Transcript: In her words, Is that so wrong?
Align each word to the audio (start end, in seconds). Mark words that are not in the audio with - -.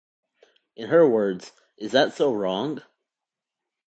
In 0.75 0.87
her 0.89 1.07
words, 1.07 1.51
Is 1.77 1.91
that 1.91 2.15
so 2.15 2.33
wrong? 2.33 2.81